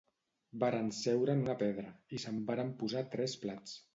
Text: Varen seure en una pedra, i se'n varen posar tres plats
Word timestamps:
Varen 0.63 0.87
seure 0.99 1.35
en 1.37 1.43
una 1.43 1.57
pedra, 1.59 1.93
i 2.17 2.21
se'n 2.25 2.39
varen 2.49 2.75
posar 2.83 3.07
tres 3.17 3.39
plats 3.47 3.79